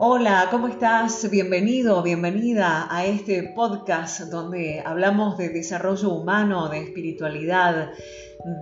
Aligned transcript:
Hola, 0.00 0.46
¿cómo 0.52 0.68
estás? 0.68 1.28
Bienvenido, 1.28 2.04
bienvenida 2.04 2.86
a 2.88 3.04
este 3.04 3.42
podcast 3.42 4.20
donde 4.30 4.80
hablamos 4.86 5.36
de 5.36 5.48
desarrollo 5.48 6.10
humano, 6.10 6.68
de 6.68 6.84
espiritualidad, 6.84 7.90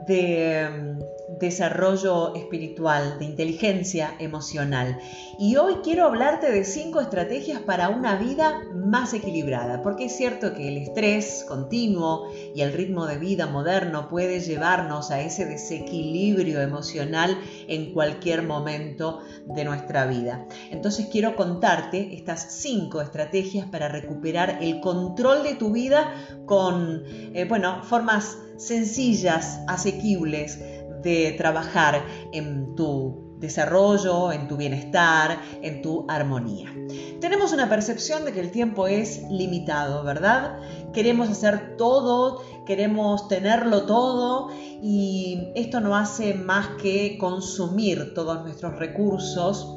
de 0.07 0.67
mm, 0.71 0.99
desarrollo 1.38 2.34
espiritual, 2.34 3.18
de 3.18 3.26
inteligencia 3.26 4.14
emocional. 4.18 4.98
Y 5.38 5.56
hoy 5.56 5.76
quiero 5.82 6.06
hablarte 6.06 6.50
de 6.50 6.64
cinco 6.64 7.00
estrategias 7.00 7.60
para 7.60 7.90
una 7.90 8.16
vida 8.16 8.62
más 8.74 9.12
equilibrada, 9.12 9.82
porque 9.82 10.06
es 10.06 10.17
cierto 10.17 10.54
que 10.54 10.68
el 10.68 10.78
estrés 10.78 11.44
continuo 11.46 12.30
y 12.54 12.62
el 12.62 12.72
ritmo 12.72 13.06
de 13.06 13.18
vida 13.18 13.46
moderno 13.46 14.08
puede 14.08 14.40
llevarnos 14.40 15.10
a 15.10 15.21
ese 15.21 15.44
desequilibrio 15.44 16.60
emocional 16.60 17.38
en 17.68 17.92
cualquier 17.92 18.42
momento 18.42 19.20
de 19.46 19.64
nuestra 19.64 20.06
vida. 20.06 20.46
Entonces 20.70 21.08
quiero 21.10 21.36
contarte 21.36 22.14
estas 22.14 22.52
cinco 22.55 23.00
estrategias 23.00 23.66
para 23.66 23.88
recuperar 23.88 24.58
el 24.62 24.80
control 24.80 25.42
de 25.42 25.55
tu 25.55 25.70
vida 25.72 26.14
con, 26.46 27.02
eh, 27.34 27.44
bueno, 27.48 27.82
formas 27.84 28.38
sencillas, 28.56 29.60
asequibles 29.66 30.58
de 31.06 31.37
trabajar 31.38 32.05
en 32.33 32.74
tu 32.74 33.38
desarrollo, 33.38 34.33
en 34.33 34.48
tu 34.48 34.56
bienestar, 34.56 35.38
en 35.62 35.80
tu 35.80 36.05
armonía. 36.09 36.74
Tenemos 37.20 37.52
una 37.52 37.69
percepción 37.69 38.24
de 38.24 38.33
que 38.33 38.41
el 38.41 38.51
tiempo 38.51 38.88
es 38.88 39.23
limitado, 39.30 40.02
¿verdad? 40.02 40.59
Queremos 40.92 41.28
hacer 41.28 41.77
todo, 41.77 42.42
queremos 42.66 43.28
tenerlo 43.28 43.87
todo 43.87 44.48
y 44.83 45.52
esto 45.55 45.80
no 45.80 45.95
hace 45.97 46.34
más 46.34 46.70
que 46.83 47.19
consumir 47.19 48.12
todos 48.12 48.42
nuestros 48.42 48.77
recursos 48.80 49.73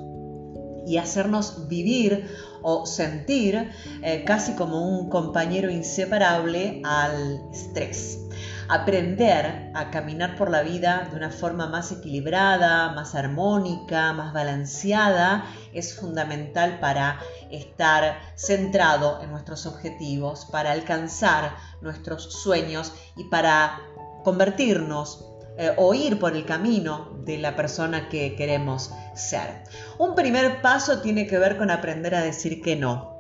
y 0.88 0.98
hacernos 0.98 1.68
vivir 1.68 2.26
o 2.64 2.88
sentir 2.88 3.70
eh, 4.02 4.24
casi 4.26 4.54
como 4.54 4.82
un 4.82 5.10
compañero 5.10 5.70
inseparable 5.70 6.82
al 6.84 7.40
estrés 7.54 8.20
aprender 8.70 9.72
a 9.74 9.90
caminar 9.90 10.36
por 10.36 10.52
la 10.52 10.62
vida 10.62 11.08
de 11.10 11.18
una 11.18 11.32
forma 11.32 11.68
más 11.68 11.92
equilibrada, 11.92 12.92
más 12.94 13.16
armónica, 13.16 14.14
más 14.14 14.32
balanceada, 14.32 15.44
es 15.74 16.00
fundamental 16.00 16.80
para 16.80 17.20
estar 17.50 18.20
centrado 18.36 19.22
en 19.24 19.32
nuestros 19.32 19.66
objetivos, 19.66 20.46
para 20.46 20.72
alcanzar 20.72 21.56
nuestros 21.82 22.32
sueños 22.32 22.94
y 23.18 23.24
para 23.26 23.82
convertirnos 24.24 25.26
eh, 25.58 25.74
o 25.76 25.94
ir 25.96 26.20
por 26.20 26.36
el 26.36 26.46
camino 26.46 27.18
de 27.26 27.40
la 27.40 27.56
persona 27.56 28.08
que 28.08 28.36
queremos 28.36 28.92
ser. 29.16 29.64
Un 29.98 30.14
primer 30.14 30.62
paso 30.62 31.02
tiene 31.02 31.26
que 31.26 31.40
ver 31.40 31.58
con 31.58 31.72
aprender 31.72 32.14
a 32.14 32.22
decir 32.22 32.62
que 32.62 32.76
no. 32.76 33.19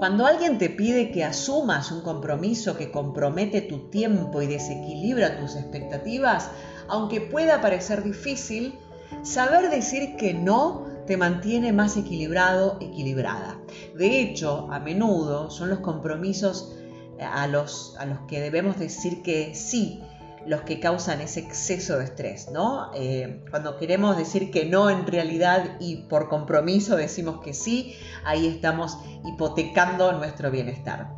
Cuando 0.00 0.24
alguien 0.24 0.56
te 0.56 0.70
pide 0.70 1.10
que 1.10 1.24
asumas 1.24 1.92
un 1.92 2.00
compromiso 2.00 2.74
que 2.74 2.90
compromete 2.90 3.60
tu 3.60 3.90
tiempo 3.90 4.40
y 4.40 4.46
desequilibra 4.46 5.38
tus 5.38 5.56
expectativas, 5.56 6.50
aunque 6.88 7.20
pueda 7.20 7.60
parecer 7.60 8.02
difícil, 8.02 8.78
saber 9.22 9.68
decir 9.68 10.16
que 10.16 10.32
no 10.32 10.86
te 11.06 11.18
mantiene 11.18 11.74
más 11.74 11.98
equilibrado, 11.98 12.78
equilibrada. 12.80 13.58
De 13.94 14.22
hecho, 14.22 14.68
a 14.72 14.80
menudo 14.80 15.50
son 15.50 15.68
los 15.68 15.80
compromisos 15.80 16.74
a 17.20 17.46
los, 17.46 17.94
a 17.98 18.06
los 18.06 18.20
que 18.20 18.40
debemos 18.40 18.78
decir 18.78 19.20
que 19.20 19.54
sí 19.54 20.02
los 20.46 20.62
que 20.62 20.80
causan 20.80 21.20
ese 21.20 21.40
exceso 21.40 21.98
de 21.98 22.04
estrés, 22.04 22.50
¿no? 22.50 22.90
Eh, 22.94 23.44
cuando 23.50 23.76
queremos 23.76 24.16
decir 24.16 24.50
que 24.50 24.64
no 24.64 24.90
en 24.90 25.06
realidad 25.06 25.76
y 25.80 25.96
por 26.08 26.28
compromiso 26.28 26.96
decimos 26.96 27.40
que 27.40 27.54
sí, 27.54 27.94
ahí 28.24 28.46
estamos 28.46 28.98
hipotecando 29.24 30.12
nuestro 30.12 30.50
bienestar. 30.50 31.14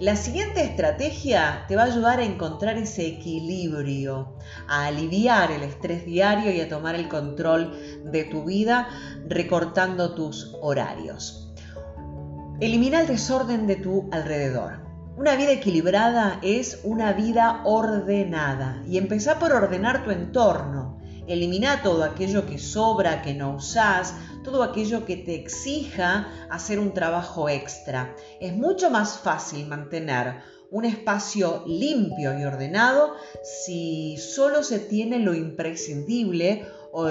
La 0.00 0.16
siguiente 0.16 0.64
estrategia 0.64 1.66
te 1.68 1.76
va 1.76 1.82
a 1.82 1.86
ayudar 1.86 2.18
a 2.18 2.24
encontrar 2.24 2.76
ese 2.78 3.06
equilibrio, 3.06 4.36
a 4.66 4.86
aliviar 4.86 5.52
el 5.52 5.62
estrés 5.62 6.04
diario 6.04 6.50
y 6.50 6.60
a 6.60 6.68
tomar 6.68 6.96
el 6.96 7.08
control 7.08 7.72
de 8.10 8.24
tu 8.24 8.44
vida 8.44 8.88
recortando 9.28 10.14
tus 10.14 10.56
horarios. 10.60 11.52
Elimina 12.60 13.02
el 13.02 13.06
desorden 13.06 13.68
de 13.68 13.76
tu 13.76 14.08
alrededor. 14.10 14.83
Una 15.16 15.36
vida 15.36 15.52
equilibrada 15.52 16.40
es 16.42 16.80
una 16.82 17.12
vida 17.12 17.60
ordenada 17.64 18.82
y 18.84 18.98
empezá 18.98 19.38
por 19.38 19.52
ordenar 19.52 20.02
tu 20.02 20.10
entorno. 20.10 20.98
Elimina 21.28 21.82
todo 21.82 22.02
aquello 22.02 22.46
que 22.46 22.58
sobra, 22.58 23.22
que 23.22 23.32
no 23.32 23.54
usás, 23.54 24.16
todo 24.42 24.64
aquello 24.64 25.04
que 25.04 25.16
te 25.16 25.36
exija 25.36 26.28
hacer 26.50 26.80
un 26.80 26.92
trabajo 26.92 27.48
extra. 27.48 28.16
Es 28.40 28.56
mucho 28.56 28.90
más 28.90 29.16
fácil 29.20 29.68
mantener 29.68 30.40
un 30.72 30.84
espacio 30.84 31.62
limpio 31.64 32.36
y 32.36 32.42
ordenado 32.42 33.14
si 33.44 34.16
solo 34.16 34.64
se 34.64 34.80
tiene 34.80 35.20
lo 35.20 35.32
imprescindible 35.32 36.66
o, 36.92 37.06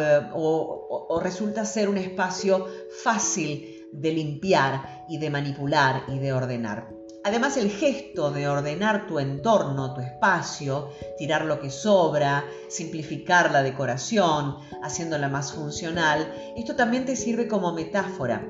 o 1.09 1.20
resulta 1.22 1.64
ser 1.64 1.88
un 1.88 1.97
espacio 1.97 2.68
fácil 3.02 3.88
de 3.94 4.12
limpiar 4.12 5.06
y 5.08 5.20
de 5.20 5.30
manipular 5.30 6.03
y 6.09 6.20
de 6.20 6.34
ordenar. 6.34 7.03
Además, 7.25 7.56
el 7.57 7.69
gesto 7.69 8.31
de 8.31 8.47
ordenar 8.47 9.07
tu 9.07 9.19
entorno, 9.19 9.94
tu 9.94 10.01
espacio, 10.01 10.89
tirar 11.17 11.45
lo 11.45 11.59
que 11.59 11.69
sobra, 11.69 12.45
simplificar 12.67 13.51
la 13.51 13.63
decoración, 13.63 14.57
haciéndola 14.81 15.29
más 15.29 15.53
funcional, 15.53 16.34
esto 16.57 16.75
también 16.75 17.06
te 17.06 17.16
sirve 17.16 17.47
como 17.47 17.72
metáfora 17.72 18.45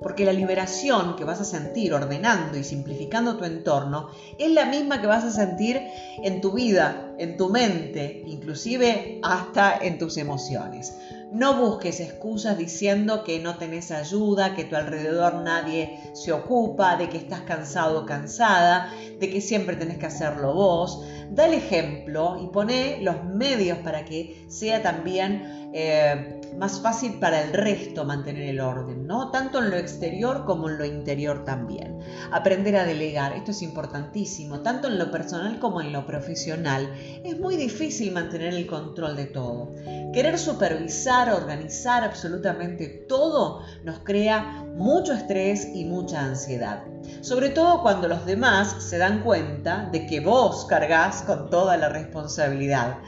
porque 0.00 0.24
la 0.24 0.32
liberación 0.32 1.16
que 1.16 1.24
vas 1.24 1.40
a 1.40 1.44
sentir 1.44 1.92
ordenando 1.92 2.56
y 2.56 2.64
simplificando 2.64 3.36
tu 3.36 3.44
entorno 3.44 4.08
es 4.38 4.50
la 4.50 4.64
misma 4.64 5.00
que 5.00 5.06
vas 5.06 5.24
a 5.24 5.30
sentir 5.30 5.80
en 6.22 6.40
tu 6.40 6.52
vida, 6.52 7.14
en 7.18 7.36
tu 7.36 7.50
mente, 7.50 8.22
inclusive 8.26 9.20
hasta 9.22 9.76
en 9.76 9.98
tus 9.98 10.16
emociones. 10.16 10.94
No 11.32 11.54
busques 11.54 12.00
excusas 12.00 12.58
diciendo 12.58 13.22
que 13.22 13.38
no 13.38 13.56
tenés 13.56 13.92
ayuda, 13.92 14.56
que 14.56 14.64
tu 14.64 14.74
alrededor 14.74 15.34
nadie 15.42 16.00
se 16.12 16.32
ocupa, 16.32 16.96
de 16.96 17.08
que 17.08 17.18
estás 17.18 17.42
cansado 17.42 18.00
o 18.00 18.06
cansada, 18.06 18.92
de 19.20 19.30
que 19.30 19.40
siempre 19.40 19.76
tenés 19.76 19.98
que 19.98 20.06
hacerlo 20.06 20.54
vos. 20.54 21.04
Da 21.30 21.46
el 21.46 21.54
ejemplo 21.54 22.36
y 22.42 22.48
pone 22.48 22.98
los 23.02 23.24
medios 23.24 23.78
para 23.78 24.04
que 24.04 24.44
sea 24.48 24.82
también 24.82 25.69
eh, 25.72 26.40
más 26.58 26.80
fácil 26.80 27.20
para 27.20 27.42
el 27.42 27.52
resto 27.52 28.04
mantener 28.04 28.48
el 28.48 28.60
orden, 28.60 29.06
¿no? 29.06 29.30
Tanto 29.30 29.58
en 29.60 29.70
lo 29.70 29.76
exterior 29.76 30.44
como 30.44 30.68
en 30.68 30.78
lo 30.78 30.84
interior 30.84 31.44
también. 31.44 31.98
Aprender 32.32 32.76
a 32.76 32.84
delegar, 32.84 33.32
esto 33.32 33.52
es 33.52 33.62
importantísimo, 33.62 34.60
tanto 34.60 34.88
en 34.88 34.98
lo 34.98 35.10
personal 35.10 35.58
como 35.60 35.80
en 35.80 35.92
lo 35.92 36.06
profesional. 36.06 36.92
Es 37.24 37.38
muy 37.38 37.56
difícil 37.56 38.12
mantener 38.12 38.54
el 38.54 38.66
control 38.66 39.16
de 39.16 39.26
todo. 39.26 39.72
Querer 40.12 40.38
supervisar, 40.38 41.32
organizar 41.32 42.02
absolutamente 42.02 42.88
todo 43.08 43.62
nos 43.84 44.00
crea 44.00 44.64
mucho 44.76 45.12
estrés 45.12 45.68
y 45.72 45.84
mucha 45.84 46.20
ansiedad. 46.20 46.82
Sobre 47.20 47.50
todo 47.50 47.82
cuando 47.82 48.08
los 48.08 48.26
demás 48.26 48.76
se 48.80 48.98
dan 48.98 49.22
cuenta 49.22 49.88
de 49.92 50.06
que 50.06 50.20
vos 50.20 50.66
cargas 50.66 51.22
con 51.22 51.48
toda 51.48 51.76
la 51.76 51.88
responsabilidad. 51.88 52.98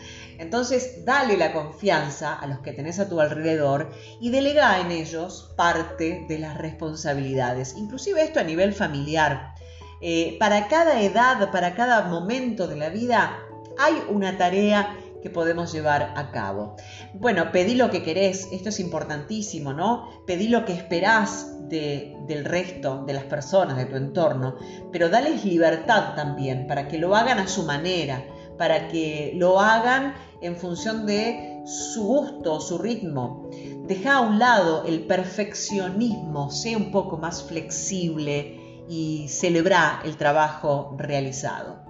Entonces, 0.42 1.04
dale 1.04 1.36
la 1.36 1.52
confianza 1.52 2.34
a 2.34 2.46
los 2.46 2.58
que 2.58 2.72
tenés 2.72 2.98
a 2.98 3.08
tu 3.08 3.20
alrededor 3.20 3.90
y 4.20 4.30
delega 4.30 4.80
en 4.80 4.90
ellos 4.90 5.52
parte 5.56 6.26
de 6.28 6.38
las 6.38 6.58
responsabilidades, 6.58 7.74
inclusive 7.76 8.22
esto 8.22 8.40
a 8.40 8.44
nivel 8.44 8.74
familiar. 8.74 9.54
Eh, 10.00 10.36
para 10.40 10.66
cada 10.66 11.00
edad, 11.00 11.50
para 11.52 11.74
cada 11.74 12.02
momento 12.08 12.66
de 12.66 12.76
la 12.76 12.88
vida, 12.88 13.38
hay 13.78 13.94
una 14.08 14.36
tarea 14.36 14.96
que 15.22 15.30
podemos 15.30 15.72
llevar 15.72 16.12
a 16.16 16.32
cabo. 16.32 16.76
Bueno, 17.14 17.52
pedí 17.52 17.76
lo 17.76 17.90
que 17.90 18.02
querés, 18.02 18.48
esto 18.50 18.70
es 18.70 18.80
importantísimo, 18.80 19.72
¿no? 19.72 20.24
Pedí 20.26 20.48
lo 20.48 20.64
que 20.64 20.72
esperás 20.72 21.48
del 21.68 22.44
resto, 22.44 23.04
de 23.06 23.14
las 23.14 23.24
personas, 23.24 23.78
de 23.78 23.86
tu 23.86 23.96
entorno, 23.96 24.56
pero 24.90 25.08
dales 25.08 25.44
libertad 25.44 26.14
también 26.14 26.66
para 26.66 26.88
que 26.88 26.98
lo 26.98 27.16
hagan 27.16 27.38
a 27.38 27.48
su 27.48 27.62
manera, 27.62 28.22
para 28.62 28.86
que 28.86 29.32
lo 29.34 29.58
hagan 29.58 30.14
en 30.40 30.54
función 30.54 31.04
de 31.04 31.64
su 31.66 32.04
gusto, 32.04 32.60
su 32.60 32.78
ritmo. 32.78 33.50
Deja 33.88 34.18
a 34.18 34.20
un 34.20 34.38
lado 34.38 34.84
el 34.86 35.00
perfeccionismo, 35.00 36.48
sea 36.52 36.76
un 36.76 36.92
poco 36.92 37.16
más 37.16 37.42
flexible 37.42 38.84
y 38.88 39.26
celebra 39.28 40.00
el 40.04 40.16
trabajo 40.16 40.94
realizado. 40.96 41.80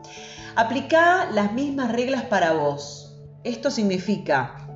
Aplica 0.57 1.31
las 1.31 1.53
mismas 1.53 1.93
reglas 1.93 2.23
para 2.23 2.55
vos. 2.55 3.19
Esto 3.45 3.71
significa 3.71 4.67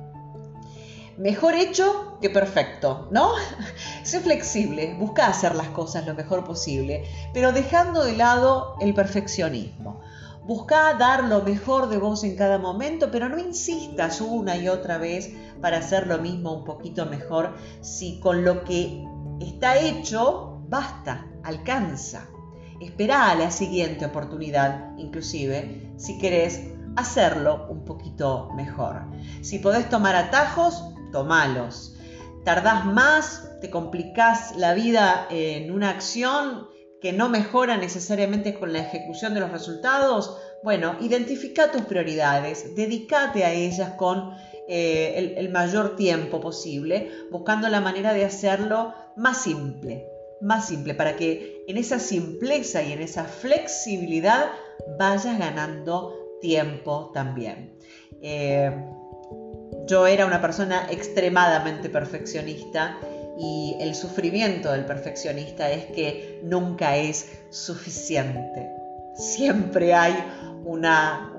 mejor 1.17 1.55
hecho 1.55 2.19
que 2.21 2.29
perfecto, 2.29 3.07
¿no? 3.09 3.31
sé 4.03 4.19
flexible, 4.19 4.93
busca 4.99 5.25
hacer 5.25 5.55
las 5.55 5.69
cosas 5.69 6.05
lo 6.05 6.13
mejor 6.13 6.43
posible, 6.43 7.05
pero 7.33 7.53
dejando 7.53 8.03
de 8.03 8.15
lado 8.15 8.75
el 8.81 8.93
perfeccionismo. 8.93 9.99
Busca 10.47 10.93
dar 10.93 11.25
lo 11.25 11.41
mejor 11.41 11.89
de 11.89 11.97
vos 11.97 12.23
en 12.23 12.37
cada 12.37 12.57
momento, 12.57 13.11
pero 13.11 13.27
no 13.27 13.37
insistas 13.37 14.21
una 14.21 14.55
y 14.55 14.69
otra 14.69 14.97
vez 14.97 15.29
para 15.59 15.79
hacer 15.79 16.07
lo 16.07 16.19
mismo 16.19 16.53
un 16.53 16.63
poquito 16.63 17.05
mejor 17.05 17.57
si 17.81 18.21
con 18.21 18.45
lo 18.45 18.63
que 18.63 19.05
está 19.41 19.77
hecho, 19.77 20.61
basta, 20.69 21.27
alcanza. 21.43 22.29
Espera 22.79 23.29
a 23.29 23.35
la 23.35 23.51
siguiente 23.51 24.05
oportunidad, 24.05 24.97
inclusive, 24.97 25.91
si 25.97 26.17
querés 26.17 26.61
hacerlo 26.95 27.67
un 27.69 27.83
poquito 27.83 28.49
mejor. 28.55 29.01
Si 29.41 29.59
podés 29.59 29.89
tomar 29.89 30.15
atajos, 30.15 30.81
tomalos. 31.11 31.97
Tardás 32.45 32.85
más, 32.85 33.49
te 33.59 33.69
complicás 33.69 34.55
la 34.55 34.73
vida 34.73 35.27
en 35.29 35.73
una 35.73 35.89
acción 35.89 36.69
que 37.01 37.13
no 37.13 37.29
mejora 37.29 37.77
necesariamente 37.77 38.55
con 38.55 38.73
la 38.73 38.79
ejecución 38.79 39.33
de 39.33 39.39
los 39.39 39.51
resultados, 39.51 40.37
bueno, 40.63 40.95
identifica 41.01 41.71
tus 41.71 41.83
prioridades, 41.83 42.75
dedícate 42.75 43.45
a 43.45 43.53
ellas 43.53 43.93
con 43.97 44.31
eh, 44.67 45.35
el, 45.37 45.49
mayor 45.49 45.95
tiempo 45.95 46.41
posible, 46.41 47.11
buscando 47.31 47.69
la 47.69 47.81
manera 47.81 48.13
de 48.13 48.25
hacerlo 48.25 48.93
más 49.15 49.43
simple, 49.43 50.07
más 50.41 50.67
simple, 50.67 50.93
para 50.93 51.15
que 51.15 51.63
en 51.67 51.77
esa 51.77 51.99
simpleza 51.99 52.81
y 52.83 52.91
en 52.91 53.01
esa 53.01 53.25
flexibilidad 53.25 54.47
vayas 54.97 55.37
ganando 55.37 56.15
tiempo 56.41 57.11
también. 57.13 57.77
Eh, 58.21 58.71
yo 59.85 60.05
era 60.05 60.25
una 60.25 60.41
persona 60.41 60.87
extremadamente 60.89 61.89
perfeccionista 61.89 62.97
y 63.37 63.75
el 63.79 63.95
sufrimiento 63.95 64.71
del 64.71 64.85
perfeccionista 64.85 65.69
es 65.69 65.85
que 65.85 66.39
nunca 66.43 66.97
es 66.97 67.39
suficiente. 67.49 68.69
Siempre 69.15 69.93
hay 69.93 70.15
una, 70.65 71.33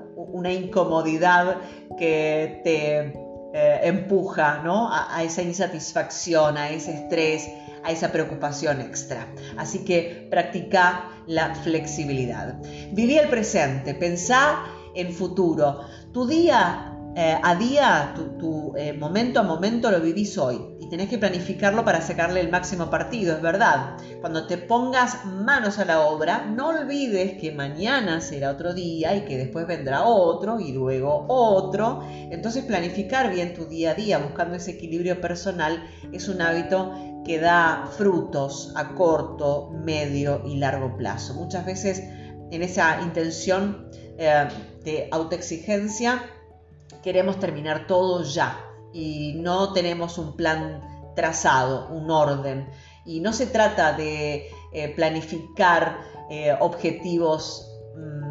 incomodidad 0.51 1.57
que 1.97 2.61
te 2.63 3.13
eh, 3.53 3.79
empuja 3.83 4.61
a, 4.63 5.17
a, 5.17 5.23
esa 5.23 5.41
insatisfacción, 5.41 6.57
a 6.57 6.69
ese 6.69 6.93
estrés, 6.93 7.49
a 7.83 7.91
esa 7.91 8.11
preocupación 8.11 8.81
extra. 8.81 9.27
Así 9.57 9.83
que 9.83 10.27
practica 10.29 11.09
la 11.27 11.55
flexibilidad. 11.55 12.59
Viví 12.91 13.17
el 13.17 13.29
presente, 13.29 13.93
pensá 13.93 14.63
en 14.95 15.13
futuro. 15.13 15.81
Tu 16.11 16.27
día 16.27 16.98
eh, 17.15 17.37
a 17.41 17.55
día, 17.55 18.13
tu, 18.37 18.73
eh, 18.77 18.93
momento 18.93 19.39
a 19.39 19.43
momento 19.43 19.89
lo 19.89 19.99
vivís 19.99 20.37
hoy 20.37 20.77
y 20.79 20.87
tenés 20.89 21.09
que 21.09 21.17
planificarlo 21.17 21.83
para 21.83 22.01
sacarle 22.01 22.39
el 22.39 22.49
máximo 22.49 22.89
partido, 22.89 23.35
es 23.35 23.41
verdad. 23.41 23.97
Cuando 24.21 24.45
te 24.45 24.57
pongas 24.57 25.25
manos 25.25 25.79
a 25.79 25.85
la 25.85 26.01
obra, 26.01 26.45
no 26.45 26.69
olvides 26.69 27.39
que 27.41 27.51
mañana 27.51 28.21
será 28.21 28.51
otro 28.51 28.73
día 28.73 29.15
y 29.15 29.25
que 29.25 29.37
después 29.37 29.65
vendrá 29.65 30.03
otro 30.03 30.59
y 30.59 30.71
luego 30.71 31.25
otro. 31.27 32.03
Entonces 32.31 32.63
planificar 32.63 33.33
bien 33.33 33.53
tu 33.53 33.65
día 33.65 33.91
a 33.91 33.95
día 33.95 34.19
buscando 34.19 34.55
ese 34.55 34.71
equilibrio 34.71 35.19
personal 35.19 35.83
es 36.11 36.29
un 36.29 36.41
hábito 36.41 36.93
que 37.25 37.39
da 37.39 37.89
frutos 37.97 38.71
a 38.75 38.93
corto, 38.95 39.71
medio 39.71 40.43
y 40.45 40.57
largo 40.57 40.95
plazo. 40.95 41.33
Muchas 41.33 41.65
veces 41.65 42.03
en 42.51 42.61
esa 42.61 43.01
intención 43.01 43.89
eh, 44.17 44.47
de 44.83 45.07
autoexigencia 45.11 46.21
queremos 47.01 47.39
terminar 47.39 47.87
todo 47.87 48.23
ya 48.23 48.65
y 48.93 49.33
no 49.37 49.73
tenemos 49.73 50.17
un 50.17 50.35
plan 50.35 50.81
trazado, 51.15 51.89
un 51.89 52.09
orden. 52.09 52.69
Y 53.05 53.19
no 53.19 53.33
se 53.33 53.47
trata 53.47 53.93
de 53.93 54.49
eh, 54.71 54.93
planificar 54.95 55.99
eh, 56.29 56.55
objetivos 56.59 57.71
mm, 57.95 58.29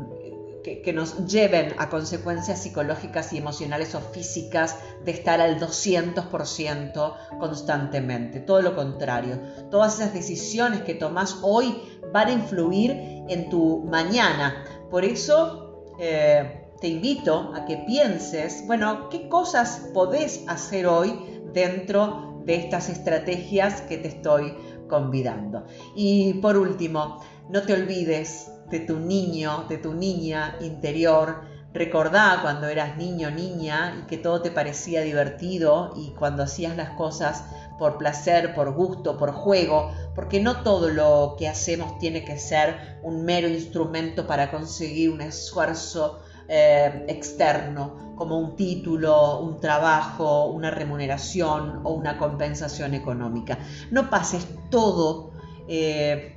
que, 0.63 0.93
nos 0.93 1.27
lleven 1.27 1.75
a 1.79 1.89
consecuencias 1.89 2.63
psicológicas 2.63 3.33
y 3.33 3.39
emocionales 3.39 3.95
o 3.95 4.01
físicas 4.01 4.77
de 5.05 5.13
estar 5.13 5.41
al 5.41 5.59
200% 5.59 7.39
constantemente. 7.39 8.41
Todo 8.41 8.63
lo 8.63 8.75
contrario. 8.75 9.41
Todas 9.71 9.97
esas 9.97 10.15
decisiones 10.15 10.83
que 10.83 10.95
tomas 10.95 11.39
hoy 11.43 11.83
van 12.13 12.29
a 12.29 12.33
influir 12.33 12.91
en 13.29 13.49
tu 13.51 13.85
mañana. 13.85 14.65
Por 14.91 15.05
eso 15.05 15.85
eh, 16.01 16.68
te 16.81 16.89
invito 16.89 17.53
a 17.55 17.65
que 17.65 17.79
pienses, 17.79 18.65
bueno, 18.67 19.09
qué 19.09 19.29
cosas 19.29 19.89
podés 19.93 20.45
hacer 20.47 20.87
hoy 20.87 21.43
dentro 21.53 22.43
de 22.45 22.57
estas 22.57 22.89
estrategias 22.89 23.83
que 23.83 23.99
te 23.99 24.09
estoy 24.09 24.55
convidando. 24.89 25.65
Y 25.95 26.35
por 26.35 26.57
último, 26.57 27.21
no 27.51 27.63
te 27.63 27.75
olvides 27.75 28.51
de 28.71 28.81
tu 28.81 28.99
niño, 28.99 29.65
de 29.69 29.79
tu 29.79 29.93
niña 29.93 30.57
interior. 30.61 31.43
Recordá 31.75 32.39
cuando 32.43 32.69
eras 32.69 32.97
niño, 32.97 33.31
niña 33.31 34.01
y 34.01 34.07
que 34.07 34.17
todo 34.17 34.41
te 34.41 34.51
parecía 34.51 35.03
divertido 35.03 35.93
y 35.97 36.11
cuando 36.13 36.45
hacías 36.45 36.77
las 36.77 36.91
cosas 36.91 37.45
por 37.79 37.99
placer, 37.99 38.55
por 38.55 38.73
gusto, 38.73 39.19
por 39.19 39.33
juego, 39.33 39.93
porque 40.15 40.41
no 40.41 40.63
todo 40.63 40.89
lo 40.89 41.37
que 41.39 41.49
hacemos 41.49 41.99
tiene 41.99 42.25
que 42.25 42.39
ser 42.39 42.99
un 43.03 43.25
mero 43.25 43.49
instrumento 43.49 44.27
para 44.27 44.51
conseguir 44.51 45.11
un 45.11 45.21
esfuerzo 45.21 46.21
eh, 46.49 47.05
externo, 47.09 48.15
como 48.17 48.39
un 48.39 48.57
título, 48.57 49.41
un 49.41 49.61
trabajo, 49.61 50.47
una 50.47 50.71
remuneración 50.71 51.81
o 51.85 51.93
una 51.93 52.19
compensación 52.19 52.95
económica. 52.95 53.59
No 53.91 54.11
pases 54.11 54.47
todo 54.71 55.31
eh, 55.69 56.37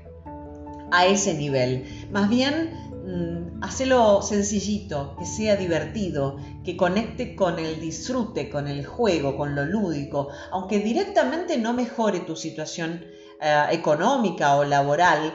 a 0.92 1.06
ese 1.06 1.34
nivel. 1.34 1.86
Más 2.12 2.30
bien, 2.30 2.72
mm, 3.06 3.64
hacelo 3.64 4.22
sencillito, 4.22 5.16
que 5.18 5.26
sea 5.26 5.56
divertido, 5.56 6.38
que 6.64 6.76
conecte 6.78 7.36
con 7.36 7.58
el 7.58 7.80
disfrute, 7.80 8.50
con 8.50 8.68
el 8.68 8.86
juego, 8.86 9.38
con 9.38 9.56
lo 9.56 9.66
lúdico, 9.66 10.28
aunque 10.52 10.80
directamente 10.80 11.58
no 11.58 11.74
mejore 11.74 12.20
tu 12.20 12.36
situación 12.36 13.06
eh, 13.42 13.66
económica 13.72 14.56
o 14.56 14.64
laboral, 14.64 15.34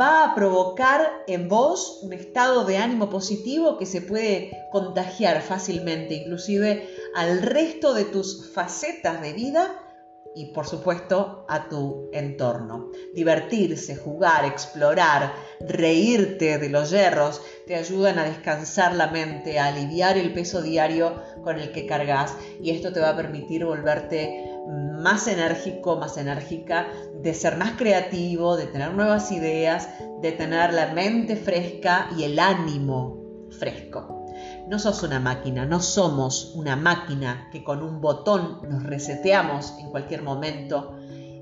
va 0.00 0.24
a 0.24 0.34
provocar 0.34 1.22
en 1.26 1.48
vos 1.48 2.00
un 2.02 2.12
estado 2.12 2.64
de 2.64 2.78
ánimo 2.78 3.10
positivo 3.10 3.78
que 3.78 3.86
se 3.86 4.00
puede 4.00 4.66
contagiar 4.72 5.42
fácilmente, 5.42 6.14
inclusive 6.14 6.88
al 7.14 7.42
resto 7.42 7.94
de 7.94 8.06
tus 8.06 8.50
facetas 8.52 9.20
de 9.20 9.34
vida 9.34 9.80
y 10.34 10.46
por 10.46 10.66
supuesto 10.66 11.44
a 11.48 11.68
tu 11.68 12.08
entorno. 12.12 12.90
Divertirse, 13.14 13.94
jugar, 13.94 14.44
explorar, 14.44 15.32
reírte 15.60 16.58
de 16.58 16.68
los 16.68 16.90
yerros 16.90 17.40
te 17.66 17.76
ayudan 17.76 18.18
a 18.18 18.24
descansar 18.24 18.94
la 18.96 19.08
mente, 19.08 19.58
a 19.58 19.66
aliviar 19.66 20.18
el 20.18 20.32
peso 20.32 20.60
diario 20.60 21.22
con 21.44 21.60
el 21.60 21.70
que 21.72 21.86
cargas 21.86 22.34
y 22.60 22.70
esto 22.70 22.92
te 22.92 23.00
va 23.00 23.10
a 23.10 23.16
permitir 23.16 23.64
volverte 23.64 24.53
más 24.66 25.28
enérgico, 25.28 25.96
más 25.96 26.16
enérgica, 26.16 26.88
de 27.22 27.34
ser 27.34 27.56
más 27.56 27.72
creativo, 27.72 28.56
de 28.56 28.66
tener 28.66 28.92
nuevas 28.92 29.30
ideas, 29.32 29.88
de 30.20 30.32
tener 30.32 30.72
la 30.72 30.92
mente 30.94 31.36
fresca 31.36 32.08
y 32.16 32.24
el 32.24 32.38
ánimo 32.38 33.22
fresco. 33.58 34.24
No 34.68 34.78
sos 34.78 35.02
una 35.02 35.20
máquina, 35.20 35.66
no 35.66 35.80
somos 35.80 36.52
una 36.54 36.76
máquina 36.76 37.48
que 37.52 37.62
con 37.62 37.82
un 37.82 38.00
botón 38.00 38.60
nos 38.68 38.82
reseteamos 38.82 39.74
en 39.78 39.90
cualquier 39.90 40.22
momento 40.22 40.96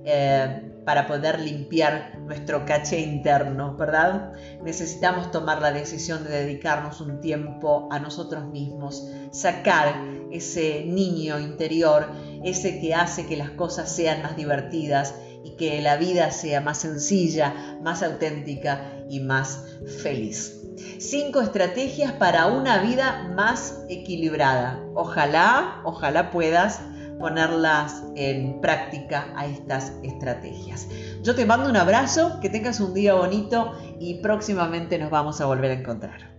eh, 0.05 0.72
para 0.85 1.07
poder 1.07 1.41
limpiar 1.41 2.19
nuestro 2.21 2.65
caché 2.67 3.01
interno, 3.01 3.77
¿verdad? 3.77 4.33
Necesitamos 4.63 5.31
tomar 5.31 5.61
la 5.61 5.73
decisión 5.73 6.25
de 6.25 6.31
dedicarnos 6.31 7.01
un 7.01 7.21
tiempo 7.21 7.89
a 7.91 7.99
nosotros 7.99 8.47
mismos, 8.47 9.07
sacar 9.31 9.95
ese 10.31 10.85
niño 10.87 11.39
interior, 11.39 12.09
ese 12.45 12.81
que 12.81 12.95
hace 12.95 13.27
que 13.27 13.37
las 13.37 13.51
cosas 13.51 13.95
sean 13.95 14.23
más 14.23 14.37
divertidas 14.37 15.15
y 15.45 15.57
que 15.57 15.81
la 15.81 15.97
vida 15.97 16.31
sea 16.31 16.61
más 16.61 16.79
sencilla, 16.79 17.79
más 17.83 18.03
auténtica 18.03 19.05
y 19.09 19.21
más 19.21 19.65
feliz. 20.03 20.59
Cinco 20.99 21.41
estrategias 21.41 22.13
para 22.13 22.47
una 22.47 22.79
vida 22.79 23.31
más 23.35 23.85
equilibrada. 23.89 24.81
Ojalá, 24.95 25.81
ojalá 25.85 26.31
puedas 26.31 26.81
ponerlas 27.23 28.03
en 28.17 28.61
práctica 28.61 29.33
a 29.37 29.47
estas 29.47 29.93
estrategias. 30.03 30.89
Yo 31.23 31.37
te 31.37 31.47
mando 31.47 31.71
un 31.71 31.77
abrazo, 31.77 32.41
que 32.41 32.51
tengas 32.51 32.81
un 32.81 32.93
día 32.93 33.15
bonito 33.15 33.73
y 34.01 34.15
próximamente 34.17 34.99
nos 34.99 35.11
vamos 35.11 35.41
a 35.41 35.47
volver 35.47 35.71
a 35.71 35.75
encontrar. 35.75 36.32